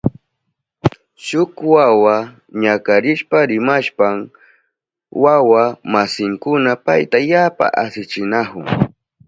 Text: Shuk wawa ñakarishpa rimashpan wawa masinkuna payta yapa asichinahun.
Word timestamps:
Shuk 1.25 1.51
wawa 1.73 2.15
ñakarishpa 2.61 3.37
rimashpan 3.49 4.17
wawa 5.23 5.63
masinkuna 5.93 6.71
payta 6.85 7.17
yapa 7.31 7.65
asichinahun. 7.83 8.65